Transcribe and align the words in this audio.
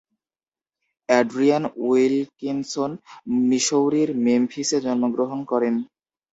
Adrienne 1.09 1.63
Wilkinson 1.85 2.91
মিসৌরির 3.49 4.09
মেমফিসে 4.25 4.77
জন্মগ্রহণ 4.85 5.39
করেন। 5.51 5.75